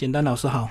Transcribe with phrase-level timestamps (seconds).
[0.00, 0.66] 简单老师好。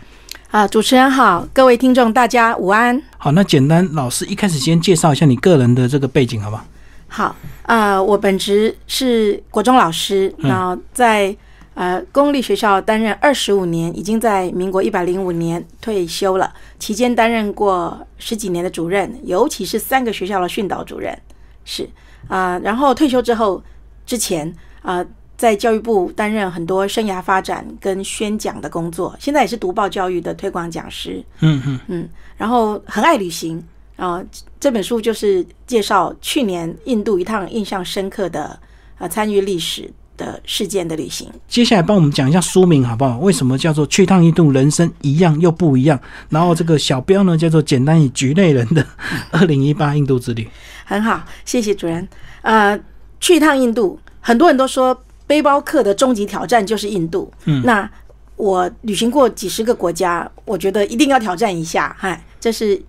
[0.50, 3.00] 啊，主持人好，各位听众大家午安。
[3.20, 6.66] 好，那简单老师一开始先介绍一下你个人的这个背景，好不好？
[7.08, 11.38] 好，啊，我本职是国中老师，然后在
[11.76, 16.52] 呃公立学校担任二十五年，已经在民国一百零五年退休了。
[16.80, 21.16] 期间担任过十几年的主任，尤其是三个学校的训导主任，
[21.64, 21.88] 是
[22.28, 22.60] 啊。
[22.64, 23.64] 然后退休之后，
[24.08, 24.52] 之前
[24.82, 25.06] 啊。
[25.40, 31.24] 在教育部担任很多生涯发展跟宣讲的工作，现在也是读报教育的推广讲师。
[31.40, 33.64] 嗯嗯嗯，然后很爱旅行
[33.96, 34.22] 啊。
[34.60, 38.60] 这本书就是介绍去年印度一趟印象深刻的
[38.98, 41.32] 啊参与历史的事件的旅行。
[41.48, 43.18] 接下来帮我们讲一下书名好不好？
[43.20, 45.98] 为什么叫做去趟印度，人生一样又不一样？
[46.28, 48.86] 然后这个小标呢叫做简单以局内人的
[49.32, 50.46] 二零一八印度之旅。
[50.84, 52.06] 很好，谢谢主人。
[52.42, 52.78] 呃，
[53.22, 55.02] 去一趟印度，很多人都说。
[55.30, 57.32] 背包客的终极挑战就是印度。
[57.46, 57.88] 嗯，那
[58.36, 61.96] 我旅行过几十个国家，我觉得一定要挑战一下。
[62.00, 62.82] 嗨，这是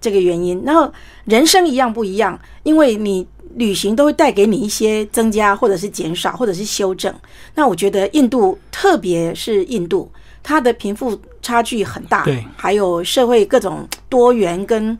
[0.00, 0.62] 这个原因。
[0.64, 0.92] 然后
[1.24, 7.12] 人生一样不一样，因为你旅行都会带给你一些增加，或者是减少，或者是修正。
[7.56, 10.08] 那我觉得印度，特别是印度，
[10.40, 14.96] 它的贫富差距很大，对，还有社会各种多元跟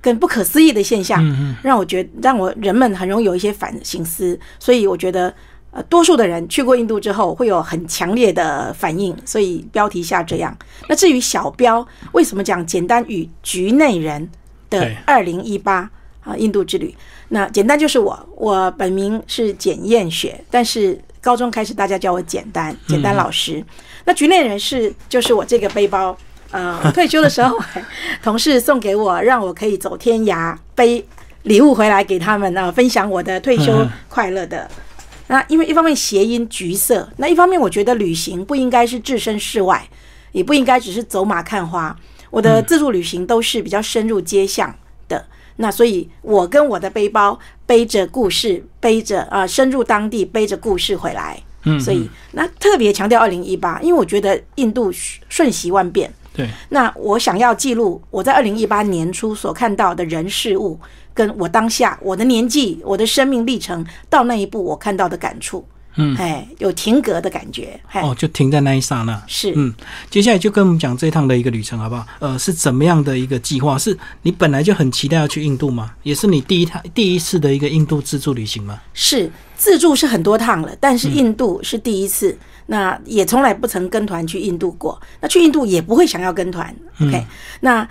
[0.00, 4.40] 跟不可思议的现象，嗯嗯，让我觉让我人们很容易有一些反省思。
[4.58, 5.34] 所以我觉得。
[5.72, 10.56] 呃，多数的人去过印度之后会有很强烈的反应，所以标题下这样。
[10.88, 14.28] 那至于小标为什么讲简单与局内人
[14.68, 15.88] 的二零一八
[16.24, 16.92] 啊印度之旅？
[17.28, 23.64] 那简单就是我，我本名是简燕雪，但是高中开始大家叫我简单，简单老师。
[24.04, 26.16] 那局内人是就是我这个背包，
[26.50, 27.56] 呃，退休的时候
[28.20, 31.06] 同事送给我，让我可以走天涯背
[31.44, 34.68] 礼物回来给他们啊，分享我的退休快乐的。
[35.30, 39.88] 那因为一方面谐音橘色，那一方面我觉得旅行不应该是置身事外，
[40.32, 41.96] 也不应该只是走马看花。
[42.30, 44.74] 我的自助旅行都是比较深入街巷
[45.06, 45.24] 的，
[45.56, 51.40] 那所以我跟我的背包背着故事，背着啊深入当地，背着故事回来。
[51.62, 54.90] 嗯，所以那特别强调二零一八，因为我觉得印度
[55.28, 56.12] 瞬息万变。
[56.34, 60.78] 对，那我想要记录我在二零一八年初所看到的人事物。
[61.12, 69.74] 跟我当下我的年纪、我的生命历程到那一步，我看到的感触，嗯，哎，有停格的感觉，哦，就停在那一刹那，是，嗯，
[70.08, 72.06] 接下来就跟我们讲这一趟的一个旅程，好不好？
[72.20, 73.76] 呃，是怎么样的一个计划？
[73.76, 75.92] 是你本来就很期待要去印度吗？
[76.02, 78.80] 也是你第一趟、第一次的一个印度自助旅行吗？
[78.94, 87.26] 是，自助是很多趟了，但是印度是第一次，那也从来不曾跟团去印度过，那去印度也不会想要跟团，OK？
[87.60, 87.86] 那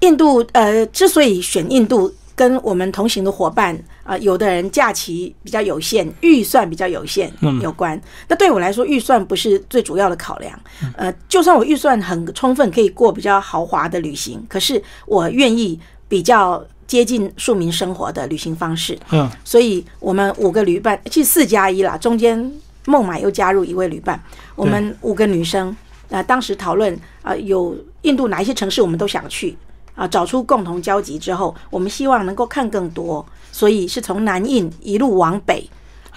[0.00, 2.14] 印度，呃，之所以选印度。
[2.36, 7.32] 跟我们同行的伙伴啊，有的人假期比较有限，预算比较有限
[7.62, 7.98] 有关。
[8.28, 10.60] 那对我来说，预算不是最主要的考量。
[10.96, 18.98] 呃，就算我预算很充分，可以过比较豪华的旅行，可是我愿意比较接近庶民生活的旅行方式。
[19.10, 22.52] 嗯，所以我们五个旅伴，其实四加一啦，中间
[22.84, 24.22] 孟买又加入一位旅伴，
[24.54, 25.74] 我们五个女生
[26.10, 29.56] 啊，当时讨论啊，有印度哪一些城市我们都想去。
[29.96, 35.68] 啊，找出共同交集之后，我们希望能够看更多，所以是从南印一路往北。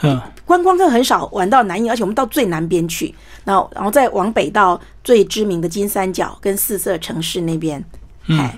[0.02, 3.14] 嗯，观光客很少玩到南印，而且我们到最南边去，
[3.44, 7.84] 然后然后再往北到最知名的金三角跟四色城市那边。
[8.28, 8.50] 嗯，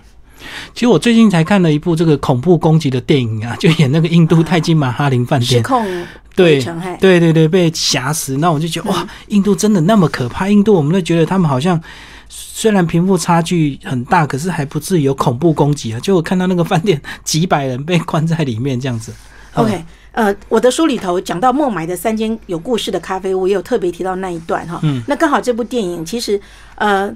[0.73, 5.83] 其实我最近才看了一部这个恐怖攻击的电影啊， 就演那个印度泰姬玛哈林饭店失控
[6.35, 6.61] 对
[6.99, 10.47] 对对对被挟持，那我就觉得哇，印度真的那么可怕？
[10.47, 11.79] 印度我们都觉得他们好像。
[12.61, 15.99] 虽然贫富差距很大，可是还不至于有恐怖攻击啊！
[15.99, 19.11] 就我看到那个饭店几百人被关在里面这样子。
[19.55, 24.79] OK，呃，我的书里头讲到孟买的三间有故事的咖啡屋，也有特别提到那一段哈。
[24.83, 26.39] 嗯，那刚好这部电影其实，
[26.75, 27.11] 呃，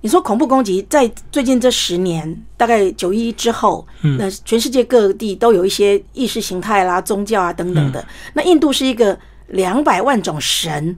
[0.00, 3.86] 你说恐怖攻击在最近这十年，大概九一之后，
[4.18, 8.04] 那全世界各地都有一些意识形态啦、宗教啊等等的。
[8.32, 10.96] 那印度是一个两百万种神。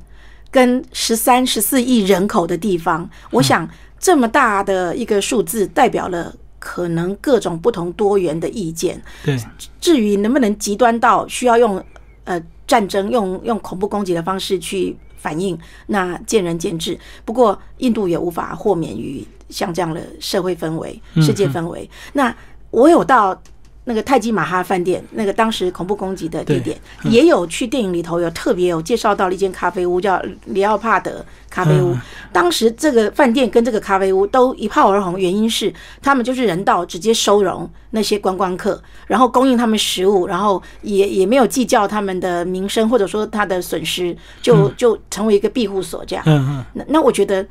[0.51, 9.03] 跟十三、十四亿人口的地方，我想这么大的一个数字，代表了可能各种不同多元的意见。
[9.25, 9.39] 对，
[9.81, 11.83] 至于能不能极端到需要用
[12.25, 16.99] 呃战争、用用恐怖攻击的方式去反应，那见仁见智。
[17.25, 21.89] 不过印度也无法豁免于像这样的社会氛围、世界氛围。
[22.13, 22.35] 那
[22.71, 23.41] 我有到。
[23.89, 31.97] 那个泰姬玛哈饭店，那个当时恐怖攻击的地点，也有去电影里头有特别有介绍到了一间咖啡屋，叫里奥帕德咖啡屋。
[32.33, 35.73] 当时这个饭店跟这个咖啡屋都一炮而红，原因是
[36.03, 46.25] 他们就是人道直接收容那些观光客，然后供应他们食物，然后也也没有计较他们的名声或者说他的损失，就就成为一个庇护所这样。
[46.73, 47.47] 那那我觉得。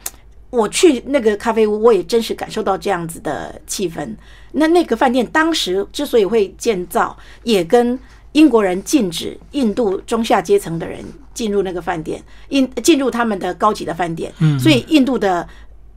[0.52, 4.08] 我去那个咖啡屋，我也真实感受到这样子的气氛。
[4.56, 7.98] 那那个饭店当时之所以会建造，也跟
[8.32, 11.04] 英国人禁止印度中下阶层的人
[11.34, 15.48] 进入那个饭店，印进入他们的高级的饭店，所以印度的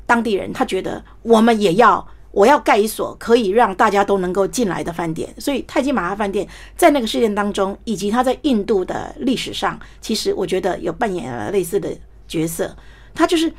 [0.06, 2.06] 当地人他觉得我们也要。
[2.30, 6.46] 我要盖一所可以让大家都能够进来的饭店，所以泰姬玛哈饭店
[6.76, 11.90] 在那个事件当中，以及它在印度的历史上，其实我觉得有扮演了类似的
[12.28, 12.76] 角色。
[13.14, 13.50] 它就是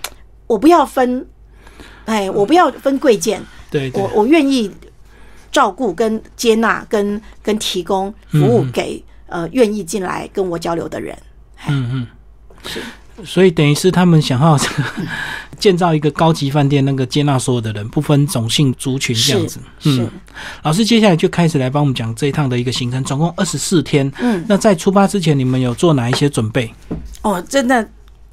[0.45, 1.27] 我不要分，
[2.05, 3.41] 哎，我不要分贵贱，
[3.71, 4.71] 对，我我愿意
[5.51, 11.17] 照顾、跟接纳、跟跟提供服务给呃愿意进来跟我交流的人。
[11.67, 12.07] 嗯嗯，
[12.65, 12.81] 是。
[13.25, 14.57] 所以等于是他们想要
[15.57, 19.59] 建造一个高级饭店，那个接纳所有的人，不分种姓族群这样子。
[19.83, 20.09] 嗯，
[20.63, 24.09] 老师接下来就开始来帮我们讲这一趟的一个行程，总共二十四天。
[24.21, 26.73] 嗯，那在出发之前，你们有做哪一些准备？
[27.21, 27.85] 哦，真的，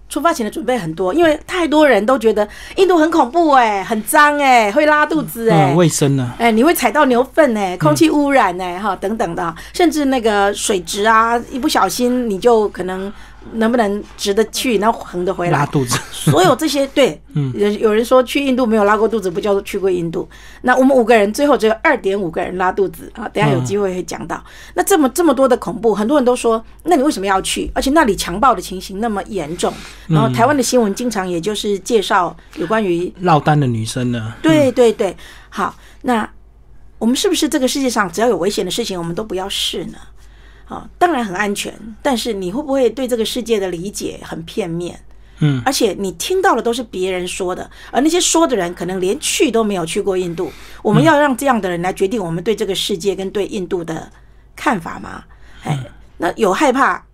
[0.09, 6.33] 出发前的准备很多，因为太多人都觉得印度很恐怖哎，很脏哎，会拉肚子哎，卫生呢？
[6.39, 13.13] 哎，你会踩到牛粪哎，空气污染哎，哈，等等的，甚至那个水质啊，一不小心你就可能。
[13.55, 15.61] 能不能直的去，然后横的回来？
[15.61, 15.99] 拉肚子。
[16.11, 20.29] 所有这些，对，嗯，有有人说去印度没有拉过肚子，不叫做去过印度。
[20.63, 23.29] 那我们五个人最后只有二点五个人拉肚子啊！
[23.29, 24.43] 等下有机会会讲到。
[24.75, 27.71] 那这么这么多的恐怖，很多人都说，那你为什么要去？
[27.75, 29.73] 而且那里强暴的情形那么严重。
[30.09, 34.35] 然后台湾的新闻经常也就是介绍有关于落单的女生呢。
[34.43, 35.17] 对对对，
[35.49, 36.29] 好，那
[36.99, 39.99] 我们是不是这个世界上只要有危险的事情，我们都不要试呢？
[40.67, 41.73] 啊，当然很安全，
[42.03, 45.01] 但是你会不会对这个世界的理解很片面？
[45.39, 50.51] 嗯，而且你听到的都是别人说的，而那些说的人可能连去都没有去过印度。
[50.83, 54.11] 我们要让这样的人来决定我们对这个世界跟对印度的
[54.57, 55.25] 看法吗？
[55.63, 55.79] 哎，
[56.17, 57.05] 那有害怕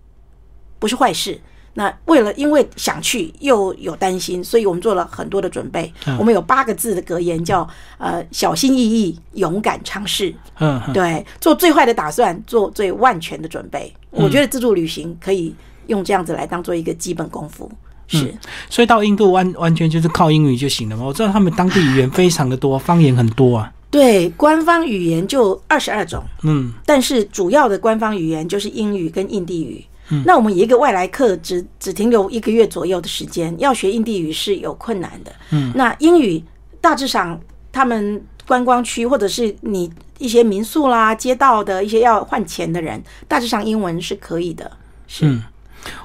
[0.79, 1.39] 不是坏事。
[1.75, 5.91] 那为了因为想去又有担心，所以我们做了很多的准备。
[6.19, 7.67] 我们有八个字的格言，叫
[7.97, 10.33] 呃小心翼翼，勇敢尝试。
[10.59, 13.91] 嗯，对，做最坏的打算，做最万全的准备。
[14.11, 15.55] 我觉得自助旅行可以
[15.87, 17.71] 用这样子来当做一个基本功夫。
[18.05, 18.31] 是，
[18.69, 21.05] 所以到印度完完全就是靠英语就行了嘛？
[21.05, 23.73] 我知道他们当地语言非常的多，方言很多啊。
[23.89, 26.23] 对，官方语言就二十二种。
[26.43, 29.83] 嗯，但是主要的官方语言就是英语跟印地语。
[30.25, 35.31] 那我们一个外来客只只停留一个月左右的时间，要学印地语是有困难的。
[35.51, 36.43] 嗯，那英语
[36.81, 37.39] 大致上，
[37.71, 44.69] 他们观光区或者是你一些民宿啦、街道的一些要换钱的人，大致上英文是可以的。
[45.07, 45.39] 是，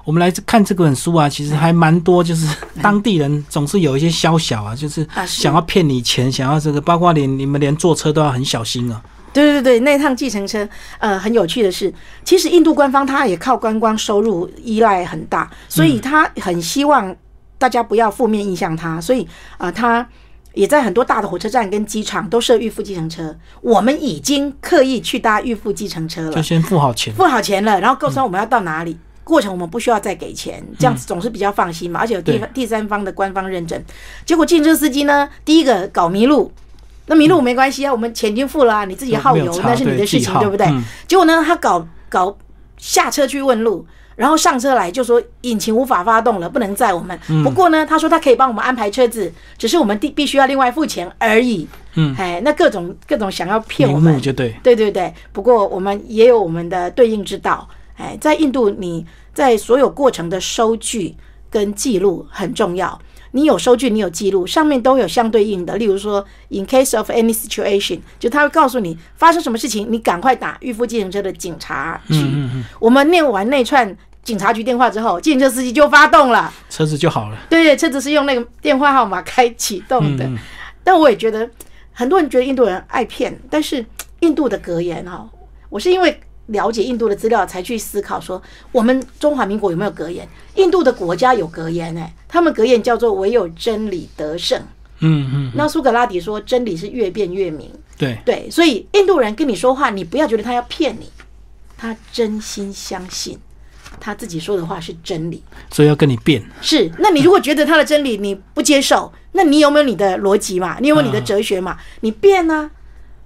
[0.04, 9.02] 我们来看这本书啊，其实还蛮多，就是当地人总是有一些宵小啊，就是想要骗你钱，想要这个，包括连你们连坐车都要很小心啊。
[9.42, 10.68] 对对对，那趟计程车，
[10.98, 11.92] 呃，很有趣的是，
[12.24, 17.14] 其实印度官方他也靠观光收入依赖很大，所以他很希望
[17.58, 19.26] 大家不要负面印象他，所以
[19.56, 20.06] 啊，他
[20.54, 23.36] 也在很多大的火车站跟机场都设预付计程车。
[23.60, 33.80] 我们已经刻意去搭预付计程车了，就先付好钱，付好钱了，然后告诉我们要到哪里，过程我们不需要再给钱，这样子总是比较放心嘛，而且有第第三方的官方认证。
[34.24, 36.50] 结果计程车司机呢，第一个搞迷路。
[37.08, 40.66] 那迷路没关系啊，我们钱已经付了啊，你自己耗油那是你的事情，对不对？
[41.06, 42.36] 结果呢，他搞搞
[42.76, 43.84] 下车去问路，
[44.14, 47.18] 然后上车来就说引擎无法发动了，不能载我们。
[47.42, 51.66] 不过呢，他说他可以帮我们安排车子，只是我们必必须要另外付钱而已。
[51.94, 55.12] 嗯，哎，那各种各种想要骗我们，就对，对对对。
[55.32, 57.68] 不过我们也有我们的对应之道。
[57.96, 59.04] 哎，在印度，你
[59.34, 61.16] 在所有过程的收据
[61.50, 62.96] 跟记录很重要。
[63.32, 65.76] 你有收据，你有记录，上面都有相对应的。
[65.76, 72.24] 例如说，in case of any situation，就他会告诉你发生什么事情，你赶快打预付计程车的警察局。
[72.78, 77.36] 我们念完那串警察局电话之后，计程车司机就发动了，车子就好了。
[77.50, 80.28] 对对，车子是用那个电话号码开启动的。
[80.82, 81.48] 但我也觉得
[81.92, 83.84] 很多人觉得印度人爱骗，但是
[84.20, 85.28] 印度的格言哈，
[85.68, 86.20] 我是因为。
[86.48, 90.28] 了解印度的资料，才去思考说我们中华民国有没有格言？
[90.56, 94.60] 印度的国家有格言哎，他们格言叫做“唯有真理得胜”。
[95.00, 95.52] 嗯嗯。
[95.54, 101.10] 那苏格拉底说：“真理是越辩越明。”对对，所以印度人跟你说话，你不要觉得他要骗你，
[101.76, 103.36] 他真心相信
[104.00, 106.42] 他自己说的话是真理，所以要跟你辩。
[106.60, 110.78] 是，那你如果觉得他的真理你不接受，那你有没有你的逻辑嘛？
[110.80, 111.76] 你有没有你的哲学嘛？
[112.00, 112.70] 你辩呢？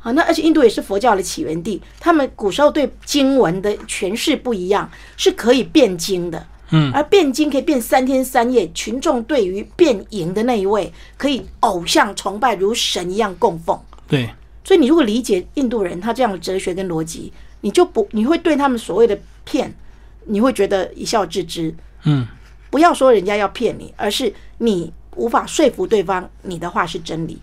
[0.03, 14.29] 啊，那而且印度也是佛教的起源地，他们古时候对经文的诠释不一样，是可以变经的，嗯，而变经可以变三天三夜，群众对于变赢的那一位，可以偶像崇拜如神一样供奉，对，
[14.65, 19.73] 所以你如果理解印度人他这样的哲学跟逻辑，你就不你会对他们所谓的骗，
[20.25, 22.27] 你会觉得一笑置之，嗯，
[22.71, 27.41] 不要说人家要骗你，而是你无法说服对方你的话是真理。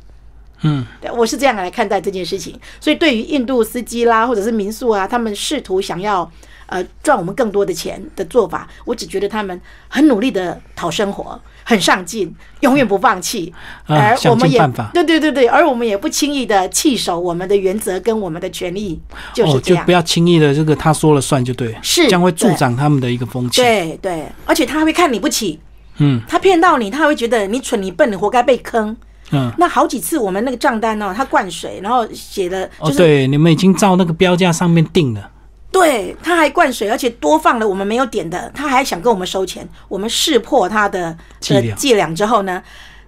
[0.62, 2.60] 嗯，对，我是这样来看待这件事情。
[2.80, 6.30] 所以对于印度司机啦，或者是民宿啊，他们试图想要
[6.66, 13.54] 呃赚我们更多的钱的做法，我只觉得他们很努力的讨生活，很上进，永远不放弃。
[13.86, 14.60] 啊而我们也
[14.94, 19.00] 对对对对，而我们也不轻易的弃守我们的原则跟我们的权利，
[19.34, 19.84] 就是哦，这样。
[19.84, 23.62] 就不要轻易的这个他说了算就对，是将会助长他们的一个风气。
[23.62, 25.60] 对对，而且他会看你不起，
[26.00, 28.98] 嗯他骗到你，他会觉得你蠢你笨，你活该被坑。
[29.32, 35.30] 嗯，那好几次我们那个账单哦，他灌水，然后写的哦，就是、对，你们已经照那个标价上面定了。
[35.72, 39.68] 对，他还灌水，而且多放了我们没有点的，他还想跟我们收钱。
[39.88, 42.62] 我们识破他的的伎俩伎俩之后呢，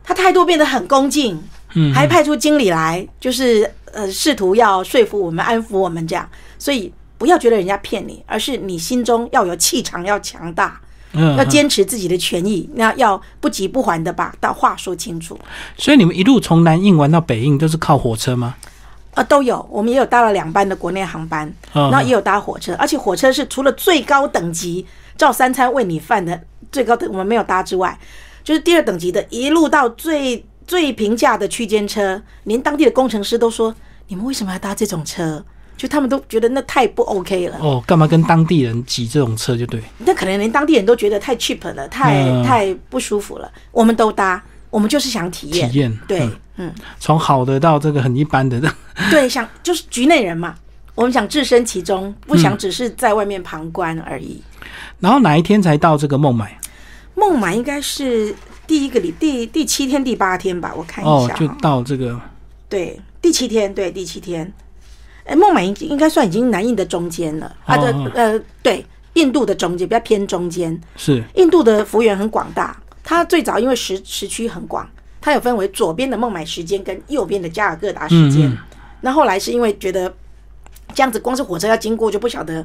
[0.04, 1.42] 他态度变得很恭敬，
[1.74, 6.30] 嗯，还派出经理来，就是呃试图要说服我们、安抚我们这样。
[6.60, 10.80] 所以不要觉得人家骗你，而是你心中要有气场，要强大，
[11.13, 15.38] 嗯，要嗯坚持自己的权益，那要不急不缓的把到话说清楚。
[15.77, 18.56] 所以你们一路从南印玩到北印都是靠火车吗？
[19.13, 24.86] 呃，都有，我们也有搭了两班的国内航班，嗯然后也有搭火车，而且火车是除了最高等级
[25.18, 26.39] 照三餐喂你饭的
[26.72, 28.00] 最高等我们没有搭之外，
[28.41, 33.75] 就是第二等级的，一路到最最平价的区间车，连当地的工程师都说，
[34.08, 35.44] 你们为什么要搭这种车？
[35.82, 39.82] 就他们都觉得那太不 OK 了，哦，干嘛跟当地人挤这种车就对。
[40.06, 43.52] 那可能连当地人都觉得太 cheap 了，太、嗯太不舒服了。
[43.72, 48.62] 我们都搭，我们就是想体验，体验对嗯，嗯从好的到这个很一般的，
[49.10, 50.54] 对，想就是局内人嘛，
[50.94, 54.40] 我们想置身其中，不想只是在外面旁观而已。
[55.00, 56.60] 然后哪一天才到这个孟买？
[57.16, 58.36] 孟买应该是
[58.68, 62.22] 第一个礼第第七天第八天吧，我看一哦下，哈、就到这个
[62.70, 64.54] 对第七天，对第七天。
[65.24, 70.80] 哎，孟买应应该算已经南印的中间了它的、哦呃对，印度的中间比较偏中间。
[70.96, 78.50] 是印度的幅员很广大，它最早因为时时区很广，它有分为左边的孟买时间跟右边的加尔各答时间。
[78.50, 78.58] 嗯嗯
[79.04, 80.13] 那后来是因为觉得
[80.94, 82.63] 这样子光是火车要经过就不晓得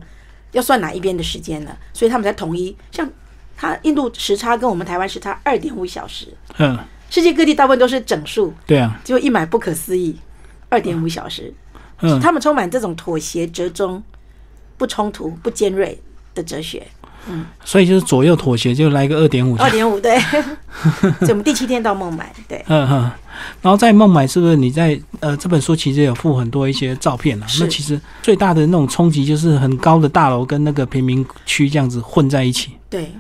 [0.53, 2.77] 要算哪一边的时间了，所以他们才统一。
[2.91, 3.09] 像
[3.57, 6.27] 它印度时差跟我们台湾时差二点五小时，
[6.59, 10.19] 嗯，世界各地大部分都是整数，对啊，结果一买不可思议，
[10.69, 11.53] 二点五小时。
[12.01, 14.03] 嗯，他们充满这种妥协、折中、
[14.77, 16.01] 不冲突、不尖锐
[16.35, 16.87] 的哲学。
[17.29, 19.57] 嗯所以就是左右妥协，就来个二点五。
[19.57, 20.17] 二点五对，
[21.19, 22.65] 所以我们第七天到孟买，对。
[22.69, 23.11] 嗯嗯，
[23.61, 27.47] 然后在孟买是不是你在呃这本书其实有附很多一些照片啊？
[27.49, 32.77] 是那其实最大的那种冲击就是很高的大楼跟那个贫民区这样子混在一起。
[32.89, 33.11] 对，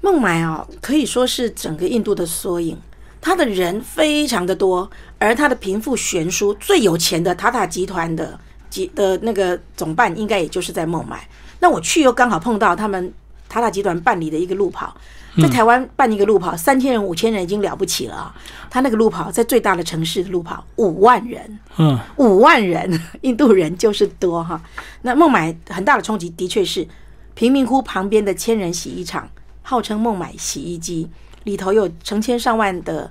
[0.00, 2.78] 孟买哦，可以说是整个印度的缩影。
[3.24, 4.88] 它的人非常的多，
[5.18, 8.38] 而他的贫富悬殊，最有钱的塔塔集团的
[8.68, 11.26] 集的那个总办，应该也就是在孟买。
[11.58, 13.10] 那我去又刚好碰到他们
[13.48, 14.94] 塔塔集团办理的一个路跑，
[15.40, 18.34] 在台湾办一个路跑，三千人、五千人已经了不起了啊！
[18.68, 24.60] 他那个路跑在最大的城市的路跑，五万人，嗯五万人，印度人就是多哈。
[25.00, 26.86] 那孟买很大的冲击的确是
[27.34, 29.26] 贫民窟旁边的千人洗衣厂，
[29.62, 31.08] 号称孟买洗衣机，
[31.44, 33.10] 里头有成千上万的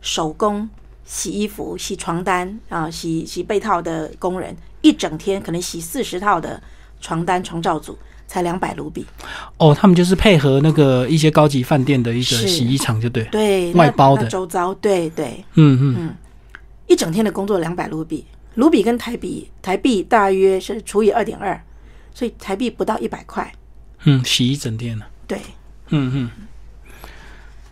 [0.00, 0.68] 手工
[1.04, 6.62] 洗衣服、洗床单啊、洗洗被套的工人，一整天可能洗四十套的
[7.00, 9.06] 床单床罩组，才两百卢比。
[9.56, 13.24] 哦，他们就是配合那个一些高级饭店的一个洗衣厂，就对。
[13.32, 16.14] 对，那外包的周遭，对对，嗯嗯嗯，
[16.86, 21.58] 一整天的工作两百卢比，卢比跟台币台币大约是除以二点二，
[22.12, 23.50] 所以台币不到一百块。
[24.04, 25.06] 嗯，洗一整天了。
[25.26, 25.38] 对，
[25.88, 26.30] 嗯嗯，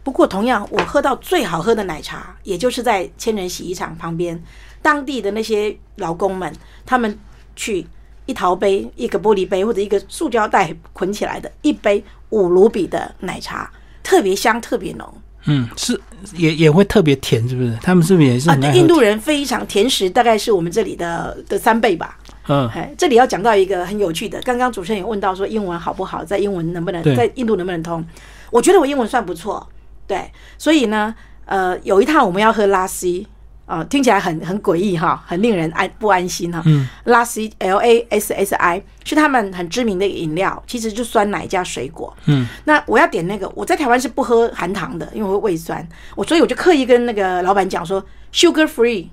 [0.07, 4.41] 不过同样，我喝到最好喝的奶茶，也就是在千人洗衣厂旁边，
[4.81, 6.53] 当地的那些劳工们，
[6.85, 7.19] 他们
[7.57, 7.85] 去
[8.25, 13.69] 一陶杯、一个玻璃杯或者一个塑胶袋捆起来的一杯五卢比的奶茶，
[14.05, 15.13] 特别香，特别浓。
[15.47, 16.01] 嗯，是
[16.37, 17.77] 也也会特别甜，是不是？
[17.83, 18.79] 他们是不是也是啊很爱，喝？
[18.79, 22.17] 印度人非常甜食，大概是我们这里的的三倍吧。
[22.47, 28.07] 嗯哎，这里要讲到一个很有趣的，刚刚主持人也问到说英文好不好，在英文能不能在印度能不能通？
[28.53, 29.69] 我觉得我英文算不错，
[30.07, 33.27] 对，所以呢，呃，有一趟我们要喝拉西，
[33.67, 36.63] 啊、听起来很很诡异哈，很令人安不安心哈。
[36.67, 42.17] 嗯，拉西 L A S S I 是他们很知名的饮料，其实就酸奶加水果。
[42.27, 49.09] 嗯，那我要点那个，我在台湾是不喝含糖的，因为我会胃酸，我所以我就刻意跟那个老板讲说 sugar free。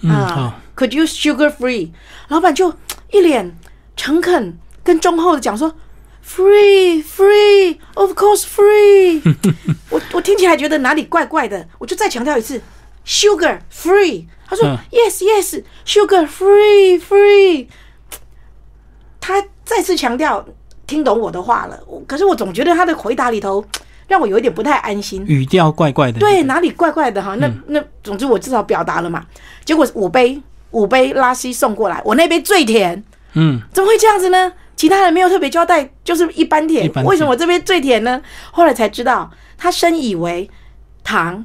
[0.00, 1.90] 嗯，啊好，，Could you sugar free？
[2.28, 2.74] 老板就
[3.12, 3.56] 一脸
[3.96, 5.72] 诚恳跟忠厚的讲说
[6.26, 9.20] ，Free free of course free
[9.90, 12.60] 我我听起来觉得哪里怪怪的，我就再强调一次
[13.06, 14.26] ，sugar free。
[14.46, 17.68] 他说、嗯 Yes yes sugar free free。
[19.20, 20.44] 他再次强调
[20.86, 23.64] 听懂我的话了，可是我总觉得他的回答里头
[24.06, 25.24] 让我有一点不太安心。
[25.26, 26.20] 语调怪怪的。
[26.20, 27.34] 对，哪里怪怪的哈？
[27.36, 29.24] 那那总之我至少表达了嘛。
[29.64, 30.40] 结果五杯
[30.72, 33.02] 五杯拉稀送过来，我那杯最甜。
[33.32, 34.52] 嗯，怎么会这样子呢？
[34.76, 36.90] 其他人没有特别交代，就是一般甜。
[37.04, 38.20] 为什么我这边最甜呢？
[38.50, 40.48] 后来才知道，他深以为
[41.02, 41.44] 糖，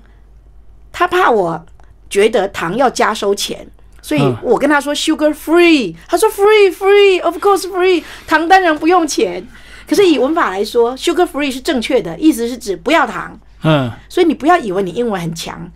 [0.91, 1.65] 他怕我
[2.09, 3.67] 觉得糖要加收钱，
[4.01, 9.47] 所以我跟他说 sugar free，他说 free free，of course free，糖当然不用钱。
[9.87, 13.39] 可是以文法来说，sugar free 是正确的，意思是指不要糖。
[13.63, 15.71] 嗯，所以你不要以为你英文很强。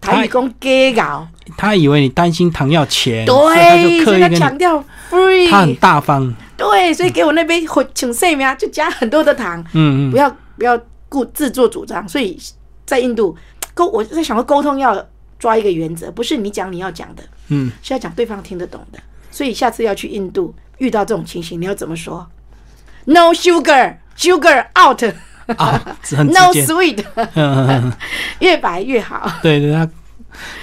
[0.00, 7.64] 台语讲给搞，他以为你担心糖要钱，对，所以他强调 free，他很大方，对，所以给我那杯
[7.94, 12.06] 请谁名就加很多的糖，嗯嗯，不要不要顾自作主张。
[12.08, 12.38] 所以
[12.84, 13.34] 在印度
[13.74, 15.04] 沟，我在想说沟通要
[15.38, 18.98] 抓一个原则，不是你讲你要讲的，嗯，是要讲对方听得懂的。
[19.30, 22.28] 所以下次要去印度遇到这种情形，你要怎么说
[23.06, 25.02] ？No sugar，sugar out。
[25.56, 27.04] 啊，很 No sweet，
[28.38, 29.28] 越白越好。
[29.42, 29.88] 对对，他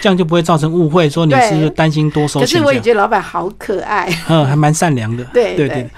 [0.02, 2.42] 这样就不会造成误会，说你是不是担心多收钱。
[2.42, 5.24] 可是我也觉得老板好可爱， 嗯，还蛮善良的。
[5.34, 5.90] 对对对，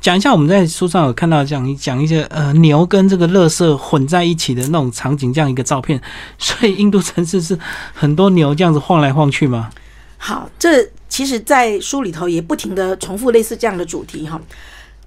[0.00, 6.00] 讲一下我们在书上有看到讲讲一些呃牛跟这个乐色混在一起的那种场景，这样一个照片。
[6.38, 7.58] 所以印度城市是
[7.92, 9.70] 很多牛这样子晃来晃去吗？
[10.16, 14.40] 好，这其实，在书里头也不停的重复类似这样的主题哈。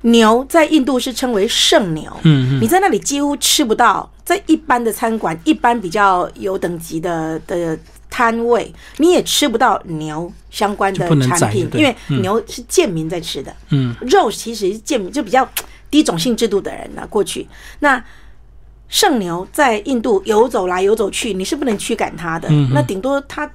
[0.01, 7.77] 牛在印度是称为圣牛，嗯，你在那里几乎吃不到，在一般的餐馆、一般比较有等级的的
[8.09, 15.47] 摊位，你也吃不到牛相关的产品，因为牛是贱民在吃的，嗯，肉其实是贱民，就比较
[15.89, 17.05] 低种姓制度的人呢。
[17.09, 17.47] 过去
[17.79, 18.03] 那
[18.89, 23.49] 圣牛在印度游走来游走去，你是不能驱赶它的，那顶多它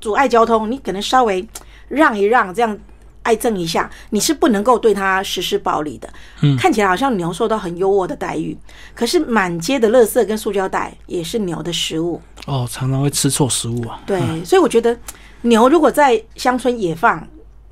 [0.00, 1.46] 阻碍交通，你可能稍微
[1.88, 2.78] 让一让这样。
[3.22, 6.12] 爱憎一下，你是不能够对他实施暴力的。
[6.40, 8.56] 嗯，看起来好像牛受到很优渥的待遇，
[8.94, 12.20] 可是满街的垃圾跟塑胶袋也是牛的食物。
[12.46, 14.00] 哦，常常会吃错食物啊。
[14.04, 14.96] 对，所以我觉得
[15.42, 17.26] 牛如果在乡村野放，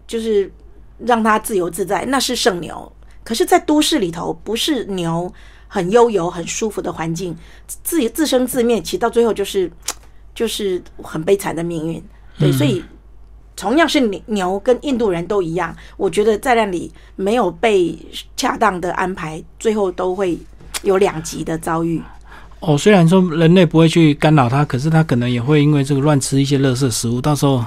[0.06, 0.52] 就是
[0.98, 2.92] 让它自由自在，那是圣牛。
[3.24, 5.32] 可是，在都市里头，不是牛
[5.68, 7.36] 很悠游、很舒服的环境，
[7.66, 9.70] 自自生自灭，其实到最后就是
[10.34, 12.02] 就是很悲惨的命运。
[12.38, 12.84] 对，所以。
[13.56, 15.74] 同样是牛，跟印度人都一样。
[15.96, 17.96] 我觉得在那里没有被
[18.36, 20.38] 恰当的安排，最后都会
[20.82, 22.00] 有两极的遭遇。
[22.60, 27.64] 哦，虽然说人类不会去干扰它，可是它可能也会因为这个乱吃一些垃圾食物，到时候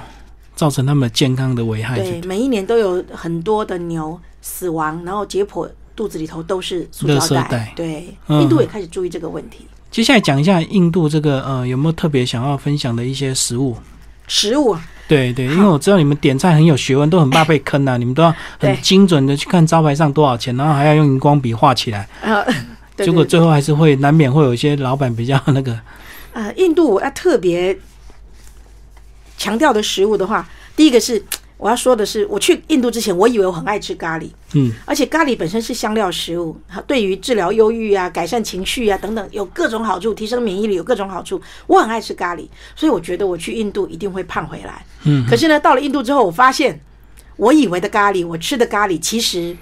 [0.55, 1.97] 造成他们健康的危害。
[1.97, 7.73] 对，每一年都有很多的牛死亡，然后解剖肚子里头都是塑料袋。
[7.75, 9.65] 对，印度也开始注意这个问题。
[9.89, 13.75] 接下来讲一下印度这个呃，有没有特别想要分享的一些食物？
[14.27, 14.77] 食物。
[15.07, 17.95] 对对，因为我知道你们点菜很有学问，都很怕被坑啊！
[17.99, 22.07] 你们都要很精准的去看招牌上多少钱，然后还要用荧光笔画起来。
[22.97, 25.79] 结果最后还是会难免会有一些老板比较那个。
[26.31, 27.77] 呃，印度要特别
[29.37, 31.23] 强调的食物的话，第一个是。
[31.57, 41.41] 我要说的是，我去印度之前，我以为我很爱吃咖喱，嗯，而且咖喱本身是香料食物，对于治疗忧郁啊、改善情绪啊等等，有各种好处，提升免疫力有各种好处。
[41.67, 44.85] 我很爱吃咖喱，所以我觉得我去印度一定会胖回来。
[45.05, 46.77] 嗯，可是呢，到了印度之后，我发现
[47.37, 49.55] 我以为的咖喱，我吃的咖喱其实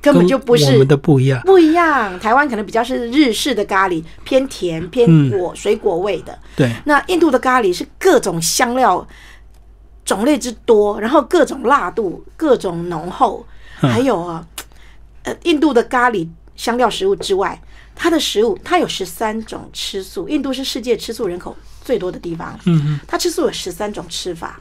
[0.00, 2.16] 根本就不是我们的不一样，不一样。
[2.20, 6.38] 台湾可能比较是日式的咖喱，偏甜偏果水果味的。
[6.54, 9.04] 对，那印度的咖喱是各种香料。
[10.10, 13.46] 种类之多，然后各种辣度、各种浓厚，
[13.76, 14.44] 还有啊，
[15.22, 17.62] 呃，印度的咖喱香料食物之外，
[17.94, 20.28] 它的食物它有十三种吃素。
[20.28, 24.60] 印度是世界吃素人口最多的地方，嗯嗯，它吃素有十三种吃法。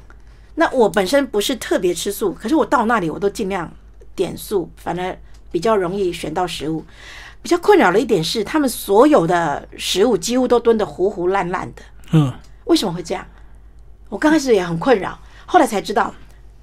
[0.54, 3.72] 那我本身不是特别吃素，可是我到那里我都尽量
[4.14, 5.18] 点素，反而
[5.52, 6.86] 比较容易选到食物。
[7.42, 11.82] 比较困扰的一点是，他们所有的食物几乎都炖得糊糊烂烂的。
[12.12, 12.32] 嗯，
[12.66, 13.26] 为什么会这样？
[14.10, 15.18] 我刚开始也很困扰。
[15.52, 16.14] 后来才知道，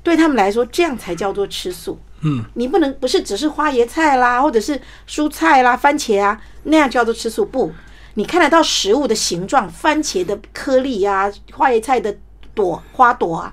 [0.05, 1.99] 对他们来说，这样才叫做吃素。
[2.22, 7.44] 嗯，你不能不是只是花椰菜啦，或者是蔬菜啦、番茄啊，那样叫做吃素。
[7.44, 7.72] 不，
[8.14, 12.16] 你看得到食物的形状，番茄的颗粒啊，花椰菜的
[12.55, 13.53] 朵花朵啊，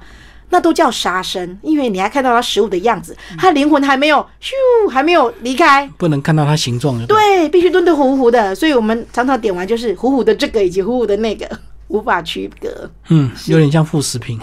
[0.50, 7.04] 那都叫杀生，因为你还看到它食物的样子，它灵魂还没有咻，还没有离开，不能看到它形状。
[7.08, 8.54] 对，必须炖得糊糊的。
[8.54, 11.50] 所以我们常常点完就是糊糊的这个，以及糊糊的那个。
[11.94, 14.40] 无法区隔，嗯，有点像副食品，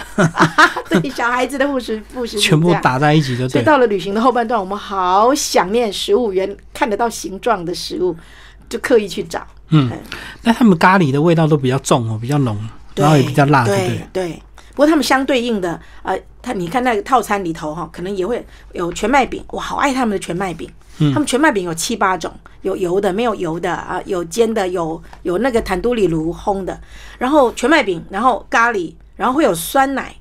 [0.89, 3.49] 对小孩子的副食副食全部打在一起就对。
[3.49, 8.17] 所以到了旅行的后半段，我们好想念食物原看得到形状的食物，
[8.69, 9.45] 就刻意去找。
[9.71, 9.91] 嗯，
[10.43, 12.57] 那他们咖喱的味道都比较重哦，比较浓，
[12.95, 14.41] 然后也比较辣，对对。
[14.71, 20.71] 不过他们相对应的，呃，他你看那个套餐里头哈，可能也会有全麦饼，我好爱他们的全麦饼。
[21.15, 26.79] 他们全麦饼有七八种，有油的，没有油的啊，有煎的，有有那个坦都里炉烘的。
[27.17, 30.15] 然后全麦饼，然后咖喱，然后会有酸奶，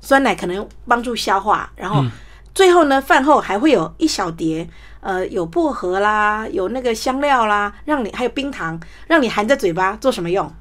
[0.00, 1.70] 酸奶可能帮助消化。
[1.76, 2.04] 然后
[2.52, 4.68] 最后呢，饭后还会有一小碟，
[4.98, 10.52] 呃，有薄荷啦，有那个香料啦，让你还有冰糖，让你含在嘴巴做什么用？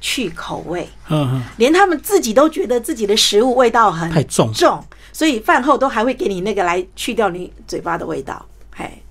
[0.00, 0.88] 去口味。
[1.08, 1.42] 嗯嗯。
[1.56, 4.84] 连他们自己都觉得自己的食物味道很太重重。
[5.10, 9.02] 所以饭后都还会给你那个来去掉你嘴巴的味道，嘿，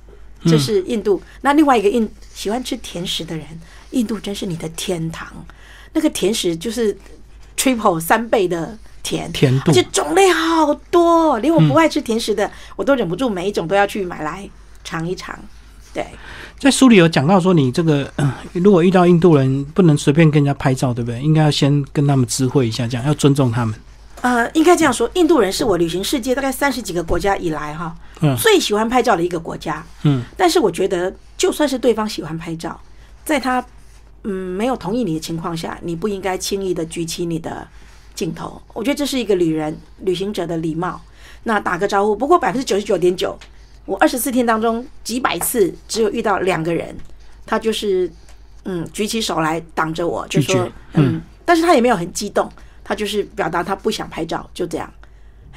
[0.46, 1.22] 这是印度。
[1.42, 3.46] 那另外一个印喜欢吃甜食的人，
[3.92, 5.28] 印度真是你的天堂。
[5.92, 6.98] 那个甜食就是
[7.58, 14.50] triple 三倍的甜，甜度，而且种类好多，连我不爱吃甜食的，我都忍不住每一种都要去买来
[14.86, 15.38] 尝一尝。
[15.98, 16.06] 对，
[16.60, 18.08] 在书里有讲到说，你这个
[18.54, 21.20] 如果遇到印度人，不能随便跟人家拍照，对不对？
[21.20, 23.74] 应该要先跟他们知会一下，这样要尊重他们。
[24.22, 27.96] 呃，应该这样说，印度人是我旅行世界大概三十几个国家以来哈，
[28.38, 29.84] 最喜欢拍照的一个国家。
[30.04, 32.80] 嗯，但是我觉得，就算是对方喜欢拍照，
[33.26, 33.66] 在他
[34.24, 37.68] 嗯没有同意你的情况下，你不应该轻易的举起你的
[38.14, 38.62] 镜头。
[38.76, 41.02] 我觉得这是一个旅人旅行者的礼貌。
[41.44, 43.38] 那打个招呼，不过百分之九十九点九，
[43.88, 46.96] 我二十四天当中几百次只有遇到两个人，
[47.48, 48.08] 他就是
[48.66, 52.48] 嗯举起手来挡着我，就说嗯，但是他也没有很激动。
[52.84, 54.90] 他就是表达他不想拍照，就这样。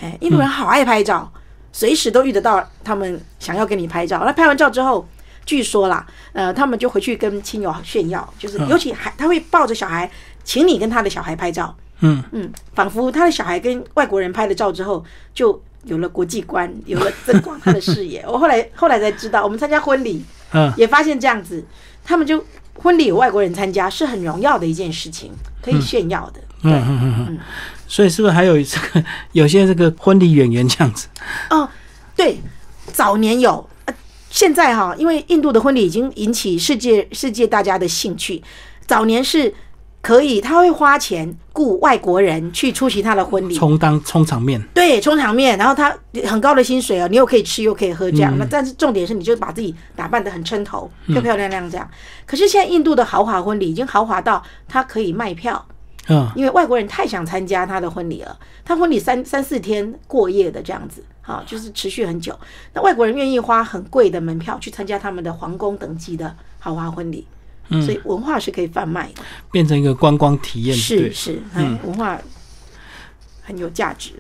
[0.01, 1.33] 哎，印度人好爱拍照，
[1.71, 4.25] 随时都遇得到他们想要跟你拍照。
[4.25, 5.07] 那拍完照之后，
[5.47, 10.11] 据说啦，呃，他们就回去跟亲友炫耀，就是尤其还他会抱着小孩，
[10.43, 11.73] 请你跟他的小孩拍照。
[12.01, 18.25] 嗯嗯，仿佛他的小孩跟外国人拍了照之后，就有了国际观，有了增广他的视野。
[18.29, 21.65] 我后来后来才知道，我们参加婚礼，嗯，也发现这样子，
[22.05, 26.41] 他们就婚礼有外国人参加是很荣耀的一件事情，可以炫耀的。
[26.63, 27.39] 嗯嗯嗯嗯，
[27.89, 31.09] 所以是不是还有这个 有些这个婚礼演员这样子？
[31.49, 31.67] 哦，
[32.15, 32.39] 对，
[32.93, 33.95] 早年有，呃，
[34.29, 38.43] 现在哈，因为印度的婚礼已经引起世界世界大家的兴趣，
[38.87, 39.55] 早年是
[40.03, 45.95] 可以他会花钱雇外国人去出席他的婚礼，充当充场面，对，充场面，然后他
[46.27, 51.89] 很高的薪水哦，你又可以吃又可以喝这样，那但是重点是你就把自己打扮的很撑头，漂漂亮亮这样。
[52.27, 55.65] 可是现在印度的豪华婚礼已经豪华到他可以卖票。
[56.09, 62.37] 嗯，因为外国人太想参加他的婚礼了，他婚礼三三四天过夜的这样子，啊，就是持续很久。
[62.73, 67.27] 那外国人愿意花很贵的门票去参加他们的皇宫等级的豪华婚礼，
[67.71, 72.19] 嗯，所以文化是可以贩卖的，变成一个观光体验，是是，嗯，文化
[73.43, 74.11] 很有价值。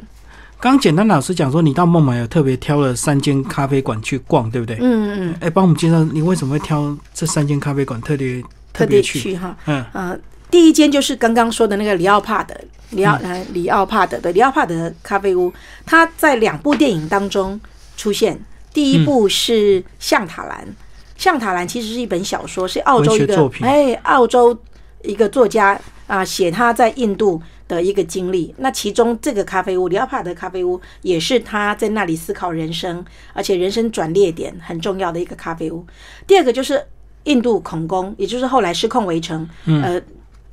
[0.58, 4.76] 刚简单老师讲说，你到孟买有特别挑了三间咖啡馆去逛，对不对？
[4.80, 5.34] 嗯嗯。
[5.40, 9.56] 哎，帮我们介绍，你为什么会挑这三间咖啡馆特别特别去哈？
[9.66, 10.20] 嗯嗯。
[10.50, 12.60] 第一间就是刚刚说的那个里奥帕的
[12.90, 15.52] 里奥呃里奥帕德对里奥帕德咖啡屋，
[15.86, 17.58] 它在两部电影当中
[17.96, 18.38] 出现。
[18.72, 20.58] 第一部是《象塔兰》，
[21.20, 24.56] 《象塔兰》其实是一本小说，是澳洲一个哎澳洲
[25.02, 28.54] 一个作家啊写他在印度的一个经历。
[28.56, 33.04] 那其中这个咖啡屋里奥帕德咖啡屋也是他在那里思考人生，
[33.34, 35.86] 而且人生转捩点很重要的一个咖啡屋。
[36.26, 36.82] 第二个就是
[37.24, 40.00] 印度孔宫，也就是后来失控围城，呃。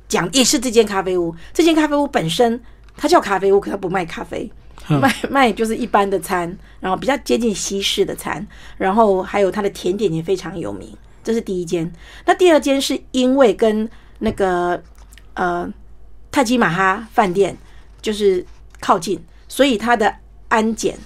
[0.08, 2.58] 讲也是这间咖啡屋，这间咖啡屋本身
[2.96, 4.50] 它叫咖啡屋，可它不卖咖啡，
[4.88, 8.46] 卖卖就是一般的餐，然后比较接近西式的餐，
[8.76, 10.96] 然后还有它的甜点也非常有名。
[11.22, 11.90] 这是第一间，
[12.24, 13.88] 那第二间是因为跟
[14.20, 14.82] 那个
[15.34, 15.68] 呃
[16.30, 17.56] 泰姬玛哈饭店
[18.00, 18.44] 就是
[18.80, 20.14] 靠近，所以它的
[20.48, 20.98] 安检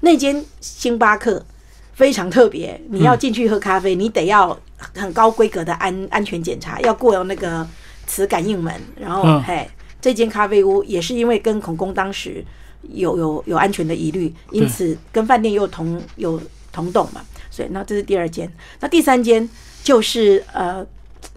[0.00, 1.44] 那间星巴克
[1.92, 4.58] 非常特别，你要进去喝咖啡，你得要
[4.94, 7.66] 很高规格的安安全检查，要过那个。
[8.04, 9.66] 磁感应门，然后嘿，
[10.00, 12.44] 这间咖啡屋也是因为跟孔公当时
[12.90, 16.40] 有有有安全的疑虑，因此跟饭店又同有
[16.72, 18.50] 同栋嘛，所以那这是第二间。
[18.80, 19.48] 那第三间
[19.82, 20.84] 就是呃，